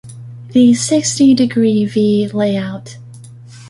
[0.53, 2.97] The sixty-degree-vee layout.